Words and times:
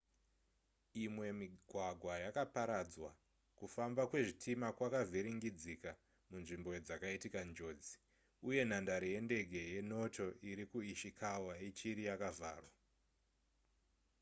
imwe 1.05 1.27
migwagwa 1.39 2.13
yakaparadzwa 2.25 3.09
kufamba 3.57 4.01
kwezvitima 4.09 4.67
kwakavhiringidzika 4.77 5.91
munzvimbo 6.29 6.69
dzakaitika 6.85 7.39
njodzi 7.49 7.93
uye 8.47 8.61
nhandare 8.69 9.07
yendege 9.15 9.61
yenoto 9.73 10.27
iri 10.51 10.65
kuishikawa 10.71 11.53
ichiri 11.69 12.01
yakavharwa 12.09 12.75